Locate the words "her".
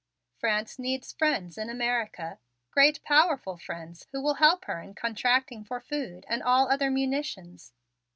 4.65-4.81